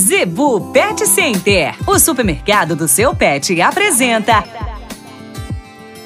[0.00, 4.42] Zebu Pet Center, o supermercado do seu pet, apresenta.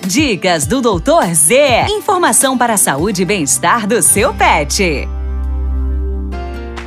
[0.05, 1.86] Dicas do Doutor Z.
[1.91, 5.08] Informação para a saúde e bem-estar do seu pet.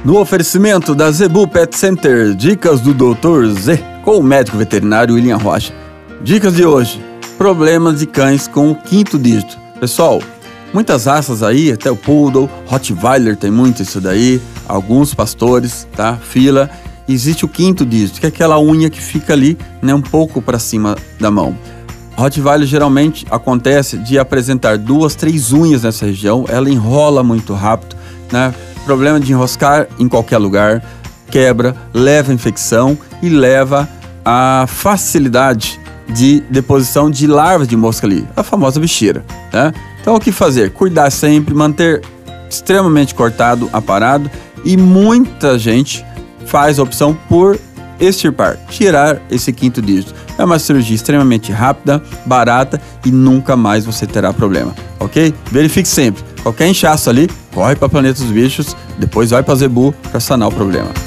[0.04, 5.38] No oferecimento da Zebu Pet Center, dicas do Doutor Z, com o médico veterinário William
[5.38, 5.74] Rocha.
[6.21, 7.02] Dicas de hoje:
[7.38, 9.58] problemas de cães com o quinto dígito.
[9.80, 10.21] Pessoal,
[10.74, 16.18] muitas raças aí, até o Poodle, Rottweiler tem muito isso daí, alguns pastores, tá?
[16.18, 16.70] Fila
[17.14, 20.60] existe o quinto dígito, que é aquela unha que fica ali, né, um pouco para
[20.60, 21.57] cima da mão.
[22.18, 27.96] Rottweiler geralmente acontece de apresentar duas, três unhas nessa região, ela enrola muito rápido,
[28.32, 28.54] né?
[28.86, 30.84] Problema de enroscar em qualquer lugar,
[31.29, 33.88] quebra, leva infecção e leva
[34.26, 39.72] a facilidade de deposição de larvas de mosca ali, a famosa bicheira, né?
[40.02, 40.72] Então o que fazer?
[40.72, 42.02] Cuidar sempre, manter
[42.50, 44.31] extremamente cortado, aparado
[44.66, 46.03] e muita gente
[46.47, 47.59] faz a opção por
[48.00, 50.14] extirpar, tirar esse quinto dígito.
[50.38, 55.34] É uma cirurgia extremamente rápida, barata e nunca mais você terá problema, ok?
[55.52, 56.23] Verifique sempre.
[56.44, 60.52] Qualquer inchaço ali, corre para Planeta dos Bichos, depois vai para Zebu para sanar o
[60.52, 61.06] problema.